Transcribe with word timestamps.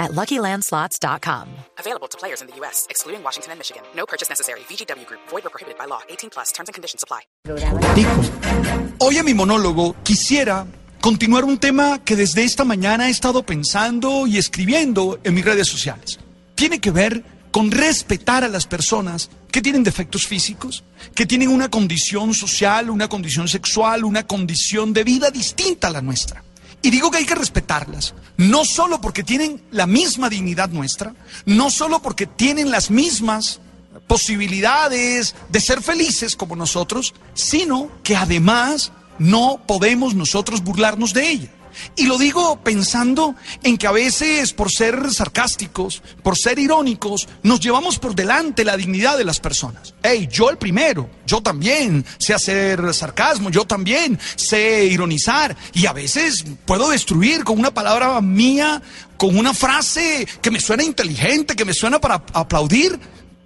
at 0.00 0.10
LuckyLandSlots.com. 0.12 1.46
Available 1.78 2.08
to 2.08 2.18
players 2.18 2.40
in 2.40 2.48
the 2.48 2.56
U.S., 2.60 2.86
excluding 2.90 3.22
Washington 3.22 3.52
and 3.52 3.60
Michigan. 3.60 3.82
No 3.94 4.06
purchase 4.06 4.28
necessary. 4.28 4.60
VGW 4.60 5.06
Group. 5.06 5.20
Void 5.28 5.46
or 5.46 5.50
prohibited 5.50 5.78
by 5.78 5.86
law. 5.86 6.00
18 6.08 6.30
plus. 6.30 6.50
Terms 6.52 6.68
and 6.68 6.74
conditions 6.74 7.04
apply. 7.04 7.20
Dijo, 7.94 8.20
hoy 8.98 9.18
en 9.18 9.24
mi 9.24 9.34
monólogo 9.34 9.94
quisiera 10.02 10.66
continuar 11.00 11.44
un 11.44 11.58
tema 11.58 12.00
que 12.04 12.16
desde 12.16 12.44
esta 12.44 12.64
mañana 12.64 13.08
he 13.08 13.10
estado 13.10 13.44
pensando 13.44 14.26
y 14.26 14.38
escribiendo 14.38 15.20
en 15.22 15.34
mis 15.34 15.44
redes 15.44 15.68
sociales. 15.68 16.18
Tiene 16.54 16.80
que 16.80 16.90
ver 16.90 17.22
con 17.50 17.70
respetar 17.70 18.44
a 18.44 18.48
las 18.48 18.66
personas 18.66 19.30
que 19.50 19.60
tienen 19.60 19.82
defectos 19.82 20.26
físicos, 20.26 20.84
que 21.14 21.26
tienen 21.26 21.48
una 21.48 21.68
condición 21.68 22.34
social, 22.34 22.90
una 22.90 23.08
condición 23.08 23.48
sexual, 23.48 24.04
una 24.04 24.26
condición 24.26 24.92
de 24.92 25.04
vida 25.04 25.30
distinta 25.30 25.88
a 25.88 25.90
la 25.90 26.00
nuestra. 26.00 26.44
Y 26.82 26.90
digo 26.90 27.10
que 27.10 27.18
hay 27.18 27.26
que 27.26 27.34
respetarlas, 27.34 28.14
no 28.38 28.64
solo 28.64 29.00
porque 29.00 29.22
tienen 29.22 29.62
la 29.70 29.86
misma 29.86 30.30
dignidad 30.30 30.70
nuestra, 30.70 31.14
no 31.44 31.70
solo 31.70 32.00
porque 32.00 32.26
tienen 32.26 32.70
las 32.70 32.90
mismas 32.90 33.60
posibilidades 34.06 35.34
de 35.50 35.60
ser 35.60 35.82
felices 35.82 36.36
como 36.36 36.56
nosotros, 36.56 37.14
sino 37.34 37.90
que 38.02 38.16
además 38.16 38.92
no 39.18 39.62
podemos 39.66 40.14
nosotros 40.14 40.64
burlarnos 40.64 41.12
de 41.12 41.30
ella. 41.30 41.50
Y 41.96 42.06
lo 42.06 42.18
digo 42.18 42.60
pensando 42.62 43.34
en 43.62 43.76
que 43.76 43.86
a 43.86 43.92
veces 43.92 44.52
por 44.52 44.70
ser 44.70 45.12
sarcásticos, 45.12 46.02
por 46.22 46.36
ser 46.36 46.58
irónicos, 46.58 47.28
nos 47.42 47.60
llevamos 47.60 47.98
por 47.98 48.14
delante 48.14 48.64
la 48.64 48.76
dignidad 48.76 49.18
de 49.18 49.24
las 49.24 49.40
personas. 49.40 49.94
Hey, 50.02 50.28
yo 50.30 50.50
el 50.50 50.58
primero, 50.58 51.08
yo 51.26 51.40
también 51.42 52.04
sé 52.18 52.34
hacer 52.34 52.92
sarcasmo, 52.94 53.50
yo 53.50 53.64
también 53.64 54.18
sé 54.36 54.86
ironizar 54.86 55.56
y 55.72 55.86
a 55.86 55.92
veces 55.92 56.44
puedo 56.64 56.90
destruir 56.90 57.44
con 57.44 57.58
una 57.58 57.72
palabra 57.72 58.20
mía, 58.20 58.82
con 59.16 59.36
una 59.36 59.54
frase 59.54 60.26
que 60.40 60.50
me 60.50 60.60
suena 60.60 60.82
inteligente, 60.82 61.56
que 61.56 61.64
me 61.64 61.74
suena 61.74 62.00
para 62.00 62.22
aplaudir, 62.32 62.98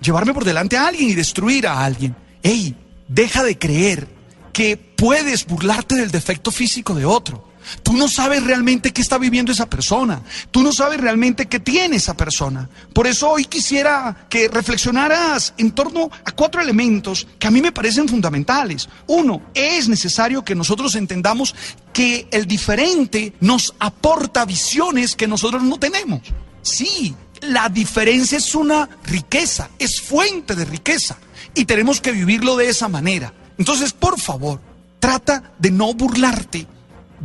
llevarme 0.00 0.34
por 0.34 0.44
delante 0.44 0.76
a 0.76 0.86
alguien 0.88 1.10
y 1.10 1.14
destruir 1.14 1.66
a 1.66 1.84
alguien. 1.84 2.14
Hey, 2.42 2.76
deja 3.08 3.42
de 3.42 3.58
creer 3.58 4.08
que 4.52 4.76
puedes 4.76 5.46
burlarte 5.46 5.94
del 5.94 6.10
defecto 6.10 6.50
físico 6.50 6.94
de 6.94 7.04
otro. 7.04 7.51
Tú 7.82 7.94
no 7.94 8.08
sabes 8.08 8.42
realmente 8.42 8.92
qué 8.92 9.00
está 9.00 9.18
viviendo 9.18 9.52
esa 9.52 9.68
persona. 9.68 10.22
Tú 10.50 10.62
no 10.62 10.72
sabes 10.72 11.00
realmente 11.00 11.46
qué 11.46 11.60
tiene 11.60 11.96
esa 11.96 12.14
persona. 12.14 12.68
Por 12.92 13.06
eso 13.06 13.30
hoy 13.30 13.44
quisiera 13.44 14.26
que 14.28 14.48
reflexionaras 14.48 15.54
en 15.58 15.72
torno 15.72 16.10
a 16.24 16.32
cuatro 16.32 16.60
elementos 16.60 17.26
que 17.38 17.46
a 17.46 17.50
mí 17.50 17.60
me 17.60 17.72
parecen 17.72 18.08
fundamentales. 18.08 18.88
Uno, 19.06 19.42
es 19.54 19.88
necesario 19.88 20.44
que 20.44 20.54
nosotros 20.54 20.94
entendamos 20.94 21.54
que 21.92 22.26
el 22.30 22.46
diferente 22.46 23.34
nos 23.40 23.74
aporta 23.78 24.44
visiones 24.44 25.16
que 25.16 25.26
nosotros 25.26 25.62
no 25.62 25.78
tenemos. 25.78 26.22
Sí, 26.62 27.14
la 27.40 27.68
diferencia 27.68 28.38
es 28.38 28.54
una 28.54 28.88
riqueza, 29.04 29.68
es 29.78 30.00
fuente 30.00 30.54
de 30.54 30.64
riqueza. 30.64 31.18
Y 31.54 31.64
tenemos 31.64 32.00
que 32.00 32.12
vivirlo 32.12 32.56
de 32.56 32.68
esa 32.68 32.88
manera. 32.88 33.34
Entonces, 33.58 33.92
por 33.92 34.18
favor, 34.18 34.60
trata 34.98 35.52
de 35.58 35.70
no 35.70 35.92
burlarte 35.94 36.66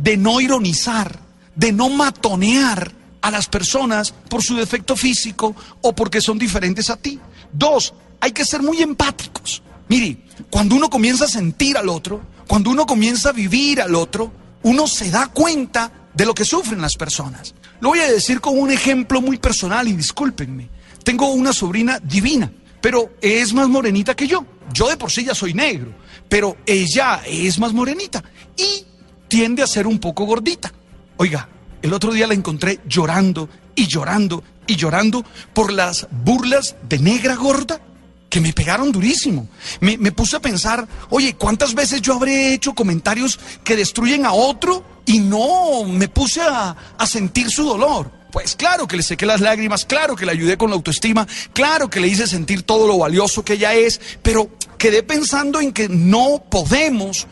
de 0.02 0.16
no 0.16 0.40
ironizar, 0.40 1.18
de 1.54 1.72
no 1.72 1.88
matonear 1.88 2.92
a 3.20 3.30
las 3.30 3.48
personas 3.48 4.12
por 4.12 4.42
su 4.42 4.56
defecto 4.56 4.96
físico 4.96 5.54
o 5.82 5.94
porque 5.94 6.20
son 6.20 6.38
diferentes 6.38 6.88
a 6.90 6.96
ti. 6.96 7.18
Dos, 7.52 7.94
hay 8.20 8.32
que 8.32 8.44
ser 8.44 8.62
muy 8.62 8.80
empáticos. 8.80 9.62
Mire, 9.88 10.18
cuando 10.50 10.74
uno 10.74 10.88
comienza 10.88 11.24
a 11.24 11.28
sentir 11.28 11.76
al 11.76 11.88
otro, 11.88 12.22
cuando 12.46 12.70
uno 12.70 12.86
comienza 12.86 13.30
a 13.30 13.32
vivir 13.32 13.80
al 13.80 13.94
otro, 13.94 14.32
uno 14.62 14.86
se 14.86 15.10
da 15.10 15.28
cuenta 15.28 15.92
de 16.14 16.26
lo 16.26 16.34
que 16.34 16.44
sufren 16.44 16.80
las 16.80 16.96
personas. 16.96 17.54
Lo 17.80 17.90
voy 17.90 18.00
a 18.00 18.10
decir 18.10 18.40
con 18.40 18.58
un 18.58 18.70
ejemplo 18.70 19.20
muy 19.20 19.38
personal 19.38 19.88
y 19.88 19.92
discúlpenme. 19.92 20.68
Tengo 21.04 21.28
una 21.28 21.52
sobrina 21.52 21.98
divina, 22.00 22.50
pero 22.80 23.14
es 23.20 23.52
más 23.52 23.68
morenita 23.68 24.14
que 24.14 24.26
yo. 24.26 24.44
Yo 24.72 24.88
de 24.88 24.96
por 24.96 25.10
sí 25.10 25.24
ya 25.24 25.34
soy 25.34 25.54
negro, 25.54 25.94
pero 26.28 26.56
ella 26.66 27.22
es 27.26 27.58
más 27.58 27.72
morenita. 27.72 28.22
Y 28.56 28.84
tiende 29.28 29.62
a 29.62 29.66
ser 29.66 29.86
un 29.86 29.98
poco 29.98 30.24
gordita. 30.24 30.72
Oiga, 31.16 31.48
el 31.82 31.92
otro 31.92 32.12
día 32.12 32.26
la 32.26 32.34
encontré 32.34 32.80
llorando 32.86 33.48
y 33.74 33.86
llorando 33.86 34.42
y 34.66 34.76
llorando 34.76 35.24
por 35.54 35.72
las 35.72 36.08
burlas 36.10 36.76
de 36.88 36.98
negra 36.98 37.36
gorda 37.36 37.80
que 38.28 38.40
me 38.40 38.52
pegaron 38.52 38.92
durísimo. 38.92 39.48
Me, 39.80 39.96
puse 40.12 40.36
a 40.36 40.40
pensar, 40.40 40.86
oye, 41.10 41.34
¿cuántas 41.34 41.74
veces 41.74 42.02
yo 42.02 42.14
habré 42.14 42.52
hecho 42.52 42.74
comentarios 42.74 43.38
que 43.64 43.76
destruyen 43.76 44.26
a 44.26 44.32
otro 44.32 44.84
y 45.06 45.18
no 45.18 45.84
me 45.84 46.08
puse 46.08 46.42
a, 46.42 46.76
a 46.98 47.06
sentir 47.06 47.50
su 47.50 47.64
dolor? 47.64 48.10
Pues 48.30 48.54
claro 48.56 48.86
que 48.86 48.96
le 48.98 49.02
sequé 49.02 49.24
las 49.24 49.40
lágrimas, 49.40 49.86
claro 49.86 50.14
que 50.14 50.26
le 50.26 50.32
ayudé 50.32 50.58
con 50.58 50.68
la 50.68 50.76
autoestima, 50.76 51.26
claro 51.54 51.88
que 51.88 52.00
le 52.00 52.08
hice 52.08 52.26
sentir 52.26 52.62
todo 52.62 52.86
lo 52.86 52.98
valioso 52.98 53.42
que 53.42 53.54
ella 53.54 53.72
es, 53.72 53.98
pero 54.22 54.50
quedé 54.76 55.02
pensando 55.02 55.60
en 55.60 55.72
que 55.72 55.88
no 55.88 56.44
podemos 56.50 57.26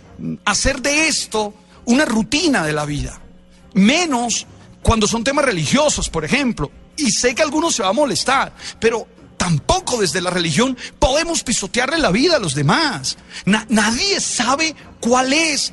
hacer 0.47 0.81
de 0.81 1.09
esto 1.09 1.53
una 1.87 2.05
rutina 2.05 2.65
de 2.65 2.73
la 2.73 2.85
vida. 2.85 3.21
Menos 3.75 4.47
cuando 4.83 5.07
son 5.07 5.25
temas 5.25 5.45
religiosos, 5.45 6.09
por 6.09 6.25
ejemplo. 6.25 6.71
Y 6.97 7.11
sé 7.11 7.35
que 7.35 7.43
algunos 7.43 7.75
se 7.75 7.83
va 7.83 7.89
a 7.89 7.93
molestar, 7.93 8.55
pero 8.79 9.07
tampoco 9.37 10.01
desde 10.01 10.21
la 10.21 10.31
religión 10.31 10.77
podemos 10.99 11.43
pisotearle 11.43 11.99
la 11.99 12.11
vida 12.11 12.37
a 12.37 12.41
los 12.41 12.55
demás. 12.55 13.17
nadie 13.45 14.21
sabe 14.21 14.75
cuál 15.01 15.33
es 15.33 15.73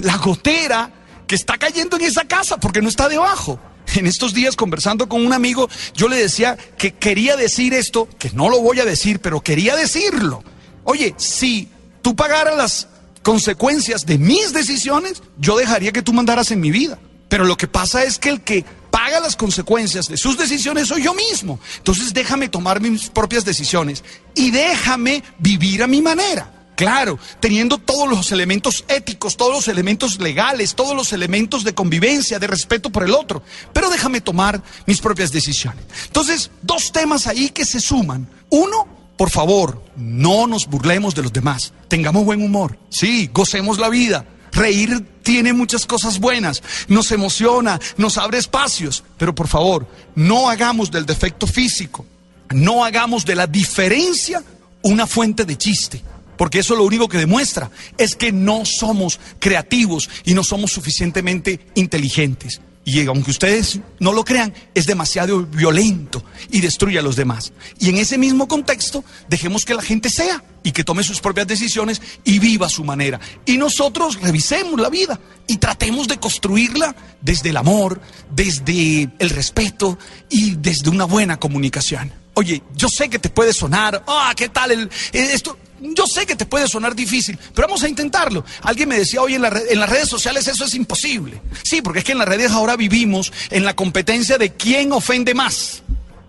la 0.00 0.16
gotera 0.16 0.90
que 1.26 1.34
está 1.34 1.56
cayendo 1.58 1.96
en 1.96 2.04
esa 2.04 2.24
casa 2.24 2.58
porque 2.58 2.82
no 2.82 2.88
está 2.88 3.08
debajo. 3.08 3.58
En 3.96 4.06
estos 4.06 4.34
días 4.34 4.56
conversando 4.56 5.08
con 5.08 5.24
un 5.24 5.32
amigo, 5.32 5.68
yo 5.94 6.08
le 6.08 6.16
decía 6.16 6.56
que 6.78 6.94
quería 6.94 7.36
decir 7.36 7.74
esto, 7.74 8.08
que 8.18 8.30
no 8.30 8.48
lo 8.48 8.60
voy 8.60 8.80
a 8.80 8.84
decir, 8.84 9.20
pero 9.20 9.42
quería 9.42 9.76
decirlo. 9.76 10.42
Oye, 10.84 11.14
si 11.18 11.68
tú 12.02 12.16
pagaras 12.16 12.56
las 12.56 12.88
consecuencias 13.24 14.06
de 14.06 14.18
mis 14.18 14.52
decisiones, 14.52 15.20
yo 15.38 15.56
dejaría 15.56 15.90
que 15.90 16.02
tú 16.02 16.12
mandaras 16.12 16.52
en 16.52 16.60
mi 16.60 16.70
vida. 16.70 17.00
Pero 17.28 17.44
lo 17.44 17.56
que 17.56 17.66
pasa 17.66 18.04
es 18.04 18.20
que 18.20 18.28
el 18.28 18.42
que 18.42 18.64
paga 18.92 19.18
las 19.18 19.34
consecuencias 19.34 20.06
de 20.06 20.16
sus 20.16 20.38
decisiones 20.38 20.86
soy 20.86 21.02
yo 21.02 21.14
mismo. 21.14 21.58
Entonces 21.78 22.14
déjame 22.14 22.48
tomar 22.48 22.80
mis 22.80 23.08
propias 23.08 23.44
decisiones 23.44 24.04
y 24.36 24.52
déjame 24.52 25.24
vivir 25.40 25.82
a 25.82 25.88
mi 25.88 26.00
manera. 26.00 26.52
Claro, 26.76 27.18
teniendo 27.40 27.78
todos 27.78 28.08
los 28.08 28.32
elementos 28.32 28.84
éticos, 28.88 29.36
todos 29.36 29.52
los 29.52 29.68
elementos 29.68 30.20
legales, 30.20 30.74
todos 30.74 30.94
los 30.94 31.12
elementos 31.12 31.62
de 31.64 31.74
convivencia, 31.74 32.38
de 32.38 32.46
respeto 32.46 32.90
por 32.90 33.04
el 33.04 33.12
otro. 33.12 33.42
Pero 33.72 33.90
déjame 33.90 34.20
tomar 34.20 34.60
mis 34.86 35.00
propias 35.00 35.32
decisiones. 35.32 35.84
Entonces, 36.06 36.50
dos 36.62 36.92
temas 36.92 37.26
ahí 37.26 37.50
que 37.50 37.64
se 37.64 37.80
suman. 37.80 38.28
Uno, 38.50 39.03
por 39.16 39.30
favor, 39.30 39.82
no 39.96 40.46
nos 40.46 40.66
burlemos 40.66 41.14
de 41.14 41.22
los 41.22 41.32
demás. 41.32 41.72
Tengamos 41.88 42.24
buen 42.24 42.42
humor. 42.42 42.78
Sí, 42.88 43.30
gocemos 43.32 43.78
la 43.78 43.88
vida. 43.88 44.26
Reír 44.52 45.04
tiene 45.22 45.52
muchas 45.52 45.84
cosas 45.84 46.20
buenas, 46.20 46.62
nos 46.86 47.10
emociona, 47.10 47.80
nos 47.96 48.18
abre 48.18 48.38
espacios, 48.38 49.02
pero 49.18 49.34
por 49.34 49.48
favor, 49.48 49.88
no 50.14 50.48
hagamos 50.48 50.92
del 50.92 51.06
defecto 51.06 51.48
físico, 51.48 52.06
no 52.50 52.84
hagamos 52.84 53.24
de 53.24 53.34
la 53.34 53.48
diferencia 53.48 54.44
una 54.82 55.08
fuente 55.08 55.44
de 55.44 55.58
chiste, 55.58 56.02
porque 56.36 56.60
eso 56.60 56.76
lo 56.76 56.84
único 56.84 57.08
que 57.08 57.18
demuestra 57.18 57.70
es 57.98 58.14
que 58.14 58.30
no 58.30 58.64
somos 58.64 59.18
creativos 59.40 60.08
y 60.24 60.34
no 60.34 60.44
somos 60.44 60.70
suficientemente 60.70 61.66
inteligentes. 61.74 62.60
Y 62.84 63.06
aunque 63.06 63.30
ustedes 63.30 63.80
no 63.98 64.12
lo 64.12 64.24
crean, 64.24 64.52
es 64.74 64.86
demasiado 64.86 65.42
violento 65.46 66.22
y 66.50 66.60
destruye 66.60 66.98
a 66.98 67.02
los 67.02 67.16
demás. 67.16 67.52
Y 67.78 67.88
en 67.88 67.96
ese 67.96 68.18
mismo 68.18 68.46
contexto, 68.46 69.04
dejemos 69.28 69.64
que 69.64 69.74
la 69.74 69.82
gente 69.82 70.10
sea 70.10 70.44
y 70.62 70.72
que 70.72 70.84
tome 70.84 71.02
sus 71.02 71.20
propias 71.20 71.46
decisiones 71.46 72.02
y 72.24 72.38
viva 72.38 72.68
su 72.68 72.84
manera. 72.84 73.20
Y 73.46 73.56
nosotros 73.56 74.20
revisemos 74.20 74.78
la 74.78 74.90
vida 74.90 75.18
y 75.46 75.56
tratemos 75.56 76.08
de 76.08 76.18
construirla 76.18 76.94
desde 77.22 77.50
el 77.50 77.56
amor, 77.56 78.00
desde 78.34 79.08
el 79.18 79.30
respeto 79.30 79.98
y 80.28 80.56
desde 80.56 80.90
una 80.90 81.04
buena 81.04 81.38
comunicación. 81.38 82.23
Oye, 82.34 82.62
yo 82.74 82.88
sé 82.88 83.08
que 83.08 83.18
te 83.18 83.28
puede 83.28 83.52
sonar, 83.52 84.02
ah, 84.06 84.32
¿qué 84.36 84.48
tal 84.48 84.72
el, 84.72 84.90
esto? 85.12 85.56
Yo 85.80 86.06
sé 86.06 86.26
que 86.26 86.36
te 86.36 86.46
puede 86.46 86.66
sonar 86.66 86.94
difícil, 86.94 87.38
pero 87.54 87.68
vamos 87.68 87.82
a 87.82 87.88
intentarlo. 87.88 88.44
Alguien 88.62 88.88
me 88.88 88.98
decía, 88.98 89.20
hoy 89.20 89.34
en, 89.34 89.44
en, 89.44 89.80
las 89.80 89.88
redes 89.88 90.08
sociales 90.08 90.48
eso 90.48 90.64
es 90.64 90.74
imposible. 90.74 91.40
Sí, 91.62 91.82
porque 91.82 92.00
es 92.00 92.04
que 92.04 92.12
en 92.12 92.18
las 92.18 92.28
redes 92.28 92.50
ahora 92.50 92.76
vivimos 92.76 93.32
en 93.50 93.64
la 93.64 93.76
competencia 93.76 94.38
de 94.38 94.52
quién 94.54 94.92
ofende 94.92 95.34
más. 95.34 95.82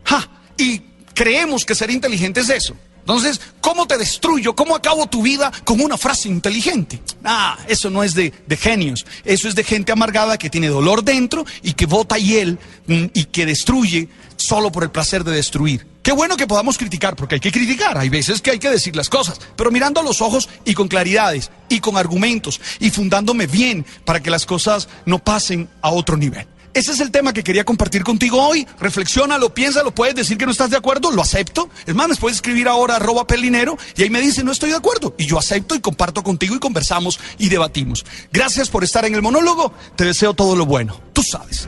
Ja, 0.04 0.30
y 0.57 0.80
creemos 1.13 1.66
que 1.66 1.74
ser 1.74 1.90
inteligente 1.90 2.42
es 2.42 2.50
eso. 2.50 2.75
Entonces, 3.06 3.40
¿cómo 3.62 3.86
te 3.86 4.00
destruyo? 4.00 4.56
¿Cómo 4.56 4.75
acabo 4.75 5.06
tu 5.06 5.22
vida 5.22 5.51
con 5.63 5.80
una 5.80 5.96
frase 5.96 6.28
inteligente? 6.28 7.00
Ah, 7.24 7.56
eso 7.68 7.92
no 7.92 8.04
es 8.04 8.16
de, 8.16 8.34
genios. 8.60 9.06
Eso 9.24 9.48
es 9.48 9.54
de 9.54 9.63
gente 9.63 9.92
amargada 9.92 10.40
que 10.40 10.50
tiene 10.50 10.69
dolor 10.69 11.04
dentro 11.04 11.46
y 11.62 11.74
que 11.74 11.86
vota 11.86 12.18
hiel 12.18 12.58
mm, 12.88 13.06
y 13.13 13.25
que 13.25 13.46
destruye 13.46 14.10
solo 14.38 14.72
por 14.72 14.84
el 14.84 14.90
placer 14.90 15.24
de 15.24 15.34
destruir. 15.34 15.86
Qué 16.06 16.12
bueno 16.12 16.38
que 16.38 16.46
podamos 16.46 16.78
criticar, 16.78 17.16
porque 17.16 17.34
hay 17.34 17.42
que 17.42 17.52
criticar. 17.52 17.98
Hay 17.98 18.10
veces 18.10 18.40
que 18.40 18.52
hay 18.52 18.60
que 18.60 18.69
decir 18.69 18.96
las 18.96 19.10
cosas, 19.10 19.40
pero 19.56 19.72
mirando 19.72 20.00
a 20.00 20.04
los 20.04 20.22
ojos 20.22 20.48
y 20.63 20.75
con 20.75 20.88
claridades 20.88 21.50
y 21.68 21.80
con 21.80 21.98
argumentos 21.98 22.62
y 22.80 22.92
fundándome 22.92 23.48
bien 23.48 23.84
para 24.06 24.22
que 24.22 24.30
las 24.30 24.46
cosas 24.46 24.88
no 25.07 25.18
pasen 25.18 25.68
a 25.81 25.90
otro 25.90 26.16
nivel. 26.16 26.46
Ese 26.75 26.92
es 26.92 27.00
el 27.00 27.10
tema 27.10 27.34
que 27.34 27.44
quería 27.44 27.63
compartir 27.63 28.04
contigo 28.04 28.40
hoy. 28.40 28.68
Reflexiónalo, 28.80 29.52
piénsalo, 29.52 29.96
puedes 29.96 30.13
decir 30.13 30.38
que 30.38 30.46
no 30.46 30.52
estás 30.52 30.69
de 30.69 30.78
acuerdo, 30.78 31.10
lo 31.10 31.24
acepto. 31.24 31.72
Es 31.88 31.96
más, 31.96 32.19
puedes 32.19 32.38
escribir 32.38 32.68
ahora 32.68 32.98
arroba 32.98 33.25
pelinero 33.25 33.75
y 33.98 34.04
ahí 34.04 34.12
me 34.12 34.22
dice 34.22 34.44
no 34.44 34.51
estoy 34.51 34.69
de 34.69 34.75
acuerdo. 34.75 35.16
Y 35.18 35.25
yo 35.25 35.40
acepto 35.40 35.74
y 35.74 35.80
comparto 35.80 36.22
contigo 36.22 36.56
y 36.56 36.60
conversamos 36.60 37.19
y 37.40 37.50
debatimos. 37.50 38.06
Gracias 38.31 38.69
por 38.69 38.84
estar 38.84 39.06
en 39.06 39.16
el 39.16 39.24
monólogo. 39.24 39.74
Te 39.96 40.06
deseo 40.06 40.36
todo 40.36 40.56
lo 40.56 40.68
bueno. 40.68 41.01
Tú 41.13 41.24
sabes. 41.24 41.68